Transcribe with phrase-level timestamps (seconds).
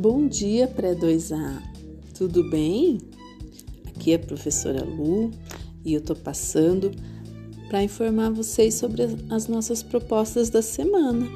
[0.00, 1.60] Bom dia, pré-2A.
[2.16, 3.02] Tudo bem?
[3.86, 5.30] Aqui é a professora Lu
[5.84, 6.90] e eu tô passando
[7.68, 11.28] para informar vocês sobre as nossas propostas da semana.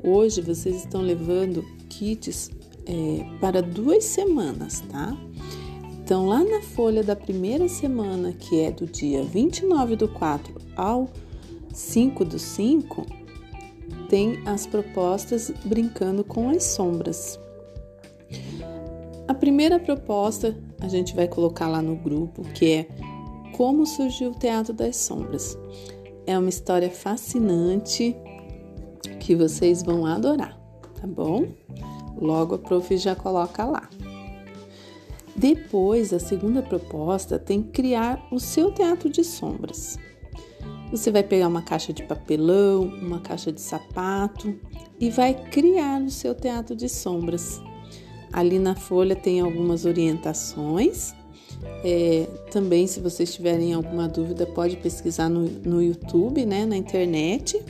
[0.00, 2.52] Hoje vocês estão levando kits
[2.86, 5.16] é, para duas semanas, tá?
[6.04, 11.10] Então, lá na folha da primeira semana, que é do dia 29 do 4 ao
[11.74, 13.04] 5 do 5,
[14.08, 17.40] tem as propostas brincando com as sombras.
[19.28, 22.88] A primeira proposta a gente vai colocar lá no grupo, que é
[23.56, 25.58] Como surgiu o Teatro das Sombras.
[26.26, 28.16] É uma história fascinante
[29.18, 30.56] que vocês vão adorar,
[31.00, 31.48] tá bom?
[32.16, 33.88] Logo a prof já coloca lá.
[35.34, 39.98] Depois, a segunda proposta tem criar o seu teatro de sombras.
[40.90, 44.56] Você vai pegar uma caixa de papelão, uma caixa de sapato
[45.00, 47.60] e vai criar o seu teatro de sombras.
[48.32, 51.14] Ali na folha tem algumas orientações.
[51.84, 57.62] É, também, se vocês tiverem alguma dúvida, pode pesquisar no, no YouTube, né, na internet.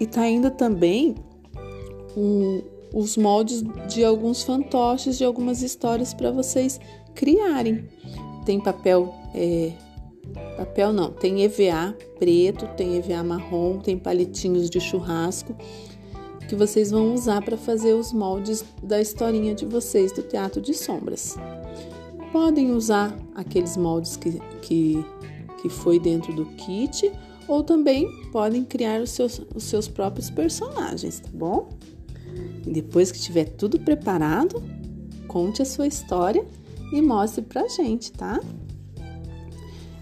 [0.00, 1.14] E tá ainda também
[2.16, 6.80] um, os moldes de alguns fantoches, de algumas histórias para vocês
[7.14, 7.84] criarem.
[8.44, 9.72] Tem papel, é,
[10.56, 15.54] papel não, tem EVA preto, tem EVA marrom, tem palitinhos de churrasco
[16.48, 20.72] que vocês vão usar para fazer os moldes da historinha de vocês do Teatro de
[20.72, 21.36] Sombras.
[22.32, 25.04] Podem usar aqueles moldes que, que,
[25.60, 27.12] que foi dentro do kit
[27.46, 31.68] ou também podem criar os seus, os seus próprios personagens, tá bom?
[32.66, 34.62] E depois que tiver tudo preparado,
[35.26, 36.44] conte a sua história
[36.92, 38.40] e mostre pra gente, tá?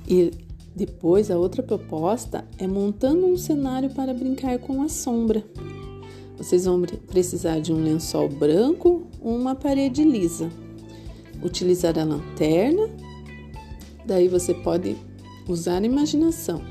[0.08, 0.30] E
[0.74, 5.44] depois a outra proposta é montando um cenário para brincar com a sombra.
[6.36, 10.50] Vocês vão precisar de um lençol branco uma parede lisa.
[11.42, 12.88] Utilizar a lanterna.
[14.04, 14.96] Daí você pode
[15.48, 16.62] usar a imaginação.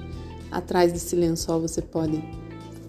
[0.52, 2.24] Atrás desse lençol você pode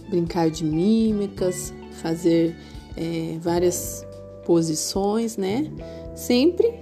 [0.09, 1.73] brincar de mímicas,
[2.03, 2.55] fazer
[2.97, 4.07] é, várias
[4.45, 5.71] posições, né?
[6.15, 6.73] Sempre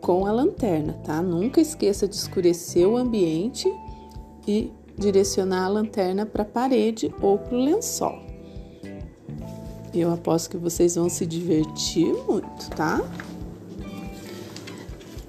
[0.00, 1.22] com a lanterna, tá?
[1.22, 3.72] Nunca esqueça de escurecer o ambiente
[4.46, 8.25] e direcionar a lanterna para a parede ou para o lençol.
[9.98, 13.00] Eu aposto que vocês vão se divertir muito, tá?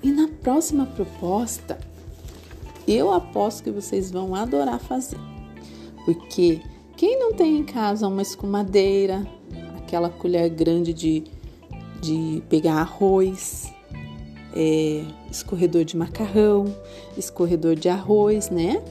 [0.03, 1.79] E na próxima proposta,
[2.85, 5.19] eu aposto que vocês vão adorar fazer.
[6.03, 6.61] Porque
[6.97, 9.25] quem não tem em casa uma escumadeira,
[9.77, 11.23] aquela colher grande de,
[12.01, 13.71] de pegar arroz,
[14.53, 16.65] é, escorredor de macarrão,
[17.17, 18.83] escorredor de arroz, né?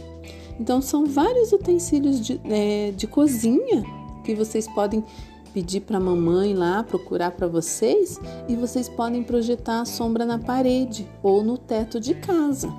[0.58, 3.84] Então são vários utensílios de, é, de cozinha
[4.24, 5.04] que vocês podem
[5.46, 10.38] pedir para a mamãe lá procurar para vocês e vocês podem projetar a sombra na
[10.38, 12.72] parede ou no teto de casa.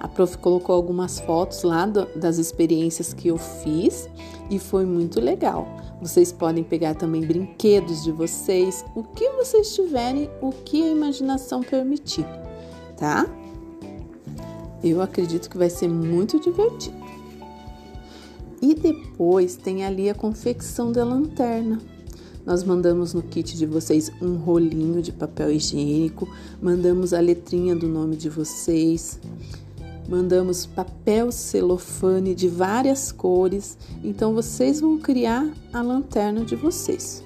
[0.00, 4.08] A prof colocou algumas fotos lá do, das experiências que eu fiz
[4.48, 5.68] e foi muito legal.
[6.00, 11.62] Vocês podem pegar também brinquedos de vocês, o que vocês tiverem, o que a imaginação
[11.62, 12.24] permitir,
[12.96, 13.26] tá?
[14.82, 16.96] Eu acredito que vai ser muito divertido.
[18.60, 21.80] E depois tem ali a confecção da lanterna.
[22.44, 26.28] Nós mandamos no kit de vocês um rolinho de papel higiênico,
[26.60, 29.20] mandamos a letrinha do nome de vocês,
[30.08, 33.78] mandamos papel celofane de várias cores.
[34.02, 37.22] Então vocês vão criar a lanterna de vocês.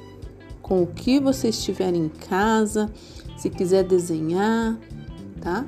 [0.60, 2.92] Com o que vocês tiverem em casa,
[3.36, 4.78] se quiser desenhar,
[5.40, 5.64] tá?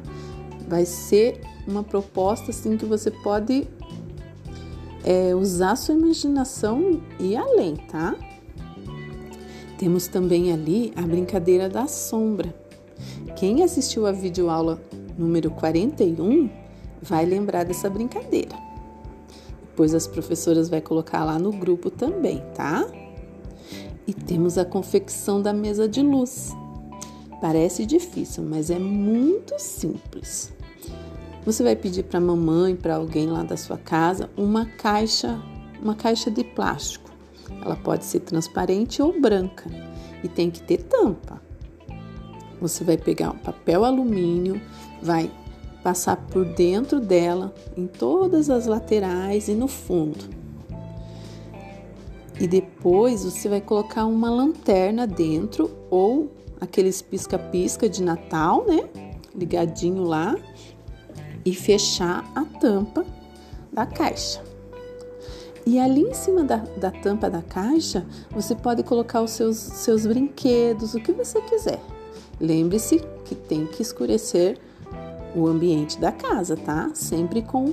[0.69, 3.67] Vai ser uma proposta assim que você pode
[5.07, 8.17] é, usar sua imaginação e além, tá?
[9.79, 12.53] Temos também ali a brincadeira da sombra.
[13.37, 14.83] Quem assistiu a videoaula
[15.17, 16.51] número 41
[17.01, 18.57] vai lembrar dessa brincadeira.
[19.61, 22.87] Depois as professoras vai colocar lá no grupo também, tá?
[24.07, 26.53] E temos a confecção da mesa de luz.
[27.41, 30.56] Parece difícil, mas é muito simples.
[31.47, 35.41] Você vai pedir para a mamãe, para alguém lá da sua casa, uma caixa,
[35.81, 37.09] uma caixa de plástico.
[37.63, 39.71] Ela pode ser transparente ou branca
[40.25, 41.41] e tem que ter tampa.
[42.61, 44.61] Você vai pegar um papel alumínio,
[45.01, 45.31] vai
[45.85, 50.25] passar por dentro dela, em todas as laterais e no fundo.
[52.41, 56.29] E depois você vai colocar uma lanterna dentro ou
[56.61, 58.89] aqueles pisca-pisca de Natal, né?
[59.33, 60.35] Ligadinho lá
[61.47, 63.07] e fechar a tampa
[63.73, 64.43] da caixa.
[65.65, 70.05] E ali em cima da, da tampa da caixa, você pode colocar os seus, seus
[70.07, 71.81] brinquedos, o que você quiser.
[72.41, 74.59] Lembre-se que tem que escurecer
[75.35, 76.91] o ambiente da casa, tá?
[76.95, 77.73] Sempre com,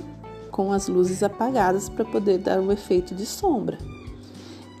[0.50, 3.78] com as luzes apagadas para poder dar o efeito de sombra.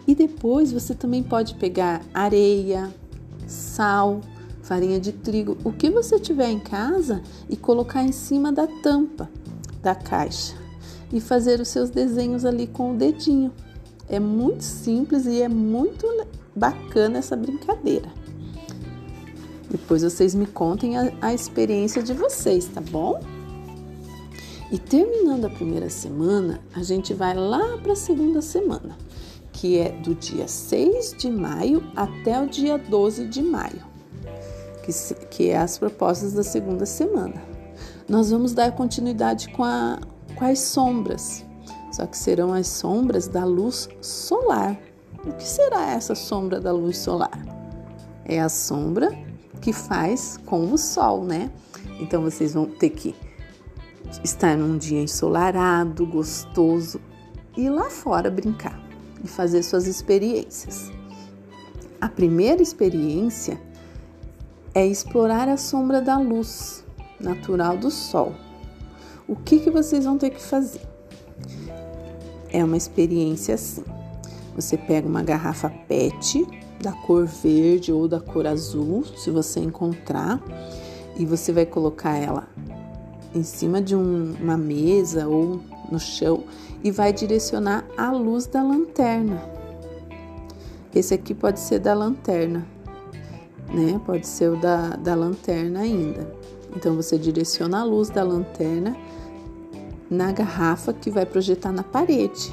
[0.06, 2.92] E depois você também pode pegar areia,
[3.46, 4.20] sal,
[4.64, 9.30] farinha de trigo, o que você tiver em casa e colocar em cima da tampa
[9.82, 10.56] da caixa
[11.12, 13.52] e fazer os seus desenhos ali com o dedinho.
[14.08, 16.06] É muito simples e é muito
[16.56, 18.10] bacana essa brincadeira.
[19.70, 23.20] Depois vocês me contem a, a experiência de vocês, tá bom?
[24.72, 28.96] E terminando a primeira semana, a gente vai lá para a segunda semana,
[29.52, 33.93] que é do dia 6 de maio até o dia 12 de maio,
[34.84, 37.42] que, que é as propostas da segunda semana.
[38.08, 39.98] Nós vamos dar continuidade com, a,
[40.36, 41.44] com as sombras,
[41.90, 44.78] só que serão as sombras da luz solar.
[45.24, 47.40] O que será essa sombra da luz solar?
[48.26, 49.10] É a sombra
[49.60, 51.50] que faz com o sol, né?
[51.98, 53.14] Então vocês vão ter que
[54.22, 57.00] estar num dia ensolarado, gostoso
[57.56, 58.78] e lá fora brincar
[59.22, 60.92] e fazer suas experiências.
[62.00, 63.58] A primeira experiência
[64.74, 66.84] é explorar a sombra da luz
[67.20, 68.34] natural do sol.
[69.26, 70.80] O que, que vocês vão ter que fazer?
[72.52, 73.84] É uma experiência assim.
[74.54, 76.46] Você pega uma garrafa PET
[76.80, 80.42] da cor verde ou da cor azul, se você encontrar,
[81.16, 82.48] e você vai colocar ela
[83.34, 85.60] em cima de um, uma mesa ou
[85.90, 86.44] no chão
[86.82, 89.42] e vai direcionar a luz da lanterna.
[90.94, 92.66] Esse aqui pode ser da lanterna,
[93.68, 94.00] né?
[94.04, 96.28] Pode ser o da, da lanterna ainda.
[96.76, 98.96] Então você direciona a luz da lanterna
[100.10, 102.52] na garrafa que vai projetar na parede.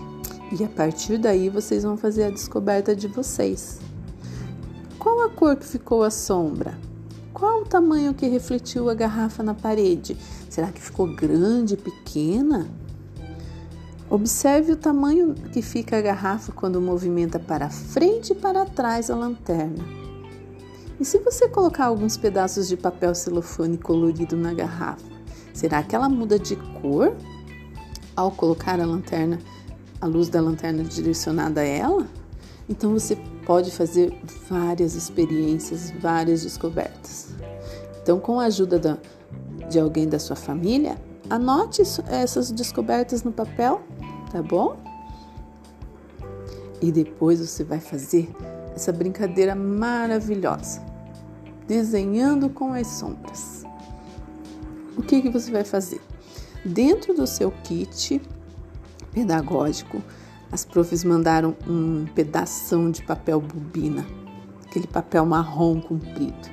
[0.58, 3.80] E a partir daí vocês vão fazer a descoberta de vocês.
[5.00, 6.78] Qual a cor que ficou a sombra?
[7.34, 10.18] Qual o tamanho que refletiu a garrafa na parede?
[10.50, 12.70] Será que ficou grande, pequena?
[14.10, 19.16] Observe o tamanho que fica a garrafa quando movimenta para frente e para trás a
[19.16, 20.01] lanterna.
[21.02, 25.04] E se você colocar alguns pedaços de papel celofane colorido na garrafa,
[25.52, 27.18] será que ela muda de cor
[28.16, 29.40] ao colocar a lanterna,
[30.00, 32.06] a luz da lanterna direcionada a ela?
[32.70, 33.16] Então você
[33.48, 34.16] pode fazer
[34.48, 37.30] várias experiências, várias descobertas.
[38.04, 38.98] Então, com a ajuda da,
[39.72, 43.82] de alguém da sua família, anote essas descobertas no papel,
[44.32, 44.78] tá bom?
[46.80, 48.30] E depois você vai fazer
[48.76, 50.91] essa brincadeira maravilhosa,
[51.72, 53.64] desenhando com as sombras.
[54.98, 56.02] O que, que você vai fazer?
[56.66, 58.22] Dentro do seu kit
[59.14, 60.04] pedagógico,
[60.52, 64.06] as profs mandaram um pedaço de papel bobina,
[64.68, 66.50] aquele papel marrom comprido.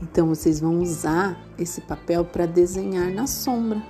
[0.00, 3.82] Então vocês vão usar esse papel para desenhar na sombra.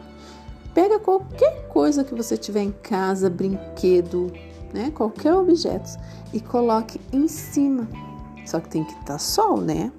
[0.72, 4.32] Pega qualquer coisa que você tiver em casa, brinquedo,
[4.72, 6.00] né, qualquer objeto
[6.32, 7.86] e coloque em cima.
[8.46, 9.92] Só que tem que estar tá sol, né?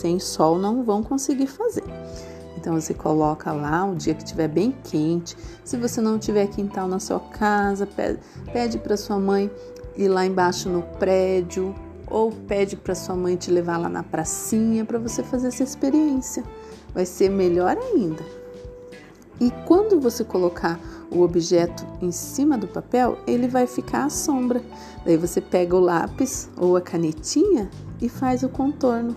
[0.00, 1.84] Sem sol não vão conseguir fazer.
[2.56, 5.36] Então você coloca lá um dia que estiver bem quente.
[5.62, 7.86] Se você não tiver quintal na sua casa,
[8.52, 9.50] pede para sua mãe
[9.96, 11.74] ir lá embaixo no prédio
[12.06, 16.42] ou pede para sua mãe te levar lá na pracinha para você fazer essa experiência.
[16.94, 18.24] Vai ser melhor ainda.
[19.40, 20.80] E quando você colocar
[21.10, 24.62] o objeto em cima do papel, ele vai ficar à sombra.
[25.04, 27.68] Daí você pega o lápis ou a canetinha
[28.00, 29.14] e faz o contorno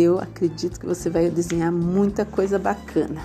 [0.00, 3.20] eu acredito que você vai desenhar muita coisa bacana.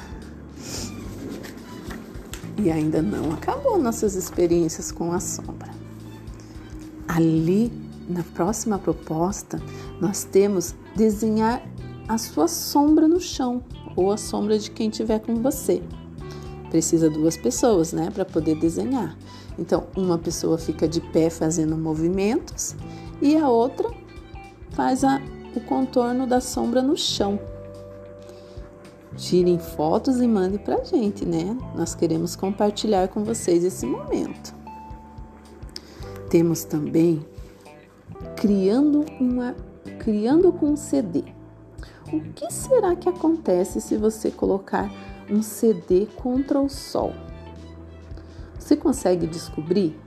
[2.58, 5.72] E ainda não acabou nossas experiências com a sombra.
[7.08, 7.72] Ali,
[8.08, 9.62] na próxima proposta,
[10.00, 11.62] nós temos desenhar
[12.08, 13.64] a sua sombra no chão
[13.96, 15.82] ou a sombra de quem estiver com você.
[16.70, 19.16] Precisa duas pessoas, né, para poder desenhar.
[19.58, 22.76] Então, uma pessoa fica de pé fazendo movimentos
[23.22, 23.90] e a outra
[24.72, 25.22] faz a,
[25.56, 27.40] o contorno da sombra no chão.
[29.16, 31.56] Tirem fotos e mandem pra gente, né?
[31.76, 34.54] Nós queremos compartilhar com vocês esse momento.
[36.30, 37.24] Temos também
[38.36, 39.56] criando uma
[40.00, 41.24] criando com CD.
[42.12, 44.92] O que será que acontece se você colocar
[45.30, 47.14] um CD contra o sol?
[48.58, 49.98] Você consegue descobrir?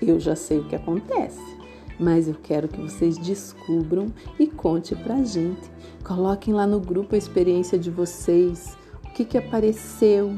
[0.00, 1.61] Eu já sei o que acontece
[1.98, 4.06] mas eu quero que vocês descubram
[4.38, 5.70] e conte pra gente.
[6.04, 10.34] Coloquem lá no grupo a experiência de vocês, o que que apareceu,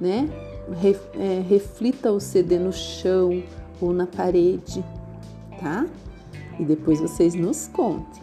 [0.00, 0.28] né?
[1.14, 3.42] é, reflita o CD no chão
[3.80, 4.84] ou na parede,
[5.60, 5.86] tá?
[6.58, 8.22] E depois vocês nos contem.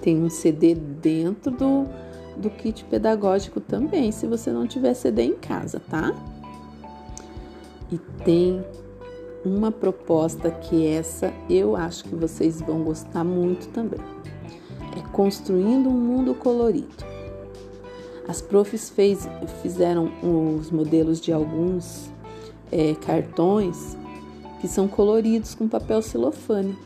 [0.00, 1.86] Tem um CD dentro do,
[2.36, 6.12] do kit pedagógico também, se você não tiver CD em casa, tá?
[7.90, 8.64] E tem
[9.48, 14.00] uma proposta que essa eu acho que vocês vão gostar muito também.
[14.96, 17.08] É construindo um mundo colorido.
[18.26, 19.28] As profs fez,
[19.62, 22.10] fizeram os modelos de alguns
[22.70, 23.96] é, cartões
[24.60, 26.76] que são coloridos com papel celofane.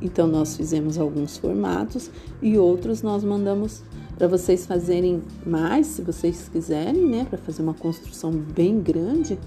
[0.00, 2.10] Então nós fizemos alguns formatos
[2.40, 3.82] e outros nós mandamos
[4.16, 9.38] para vocês fazerem mais, se vocês quiserem, né, para fazer uma construção bem grande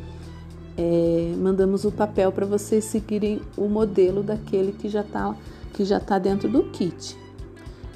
[0.77, 5.35] é, mandamos o papel para vocês seguirem o modelo daquele que já está
[5.73, 7.17] que já tá dentro do kit.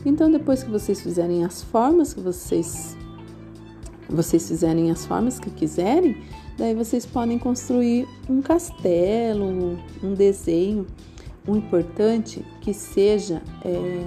[0.05, 2.97] Então, depois que vocês fizerem as formas que vocês
[4.09, 6.17] vocês fizerem as formas que quiserem,
[6.57, 10.87] daí vocês podem construir um castelo, um desenho.
[11.47, 14.03] O importante que seja é,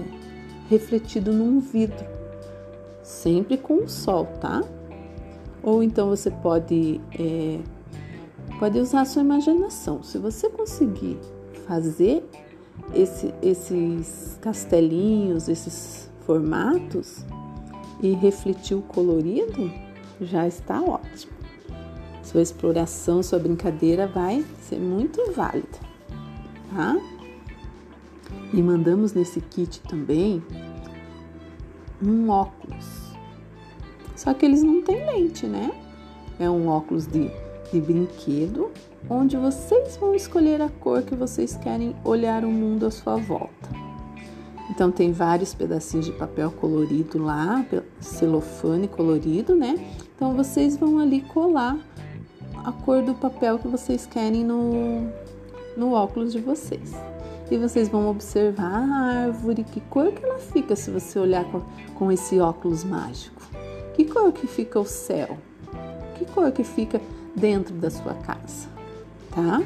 [0.68, 2.04] refletido num vidro,
[3.02, 4.62] sempre com o sol, tá?
[5.62, 7.58] Ou então você pode é,
[8.62, 10.04] Pode usar a sua imaginação.
[10.04, 11.18] Se você conseguir
[11.66, 12.24] fazer
[12.94, 17.24] esse, esses castelinhos, esses formatos
[18.00, 19.68] e refletir o colorido,
[20.20, 21.32] já está ótimo.
[22.22, 25.80] Sua exploração, sua brincadeira vai ser muito válida,
[26.72, 26.96] tá?
[28.54, 30.40] E mandamos nesse kit também
[32.00, 33.10] um óculos.
[34.14, 35.72] Só que eles não têm lente, né?
[36.38, 37.28] É um óculos de
[37.72, 38.70] de brinquedo,
[39.08, 43.70] onde vocês vão escolher a cor que vocês querem olhar o mundo à sua volta.
[44.70, 47.64] Então tem vários pedacinhos de papel colorido lá,
[47.98, 49.74] celofane colorido, né?
[50.14, 51.78] Então vocês vão ali colar
[52.64, 55.08] a cor do papel que vocês querem no,
[55.76, 56.94] no óculos de vocês.
[57.50, 61.62] E vocês vão observar a árvore, que cor que ela fica se você olhar com,
[61.94, 63.42] com esse óculos mágico.
[63.94, 65.36] Que cor que fica o céu?
[66.16, 67.00] Que cor que fica
[67.34, 68.68] dentro da sua casa,
[69.30, 69.62] tá?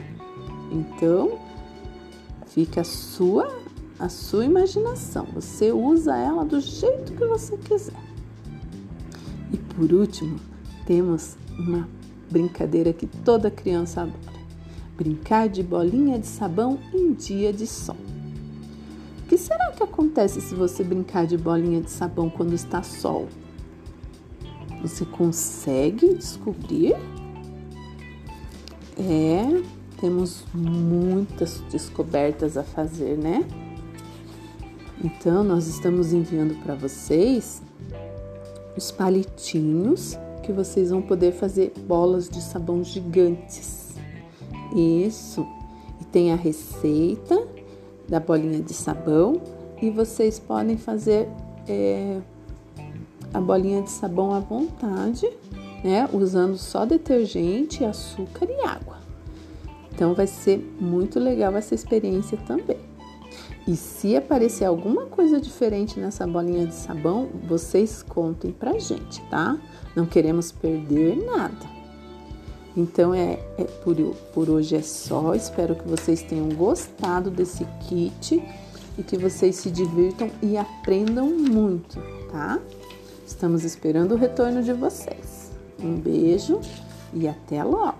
[0.70, 1.38] Então,
[2.46, 3.66] fica a sua
[3.98, 5.26] a sua imaginação.
[5.34, 7.98] Você usa ela do jeito que você quiser.
[9.52, 10.38] E por último,
[10.84, 11.88] temos uma
[12.30, 14.40] brincadeira que toda criança adora:
[14.96, 17.96] brincar de bolinha de sabão em dia de sol.
[19.24, 23.28] O que será que acontece se você brincar de bolinha de sabão quando está sol?
[24.82, 26.94] Você consegue descobrir
[28.98, 29.62] é,
[30.00, 33.46] temos muitas descobertas a fazer, né?
[35.04, 37.62] Então, nós estamos enviando para vocês
[38.76, 43.94] os palitinhos que vocês vão poder fazer bolas de sabão gigantes.
[44.74, 45.46] Isso.
[46.00, 47.46] E tem a receita
[48.08, 49.40] da bolinha de sabão
[49.80, 51.28] e vocês podem fazer
[51.68, 52.20] é,
[53.34, 55.28] a bolinha de sabão à vontade
[55.86, 56.08] né?
[56.12, 58.96] Usando só detergente, açúcar e água.
[59.94, 62.78] Então vai ser muito legal essa experiência também.
[63.68, 69.56] E se aparecer alguma coisa diferente nessa bolinha de sabão, vocês contem pra gente, tá?
[69.94, 71.76] Não queremos perder nada.
[72.76, 73.96] Então é, é por,
[74.34, 75.34] por hoje é só.
[75.34, 78.42] Espero que vocês tenham gostado desse kit
[78.98, 82.00] e que vocês se divirtam e aprendam muito,
[82.30, 82.60] tá?
[83.26, 85.25] Estamos esperando o retorno de vocês.
[85.78, 86.60] Um beijo
[87.12, 87.96] e até logo!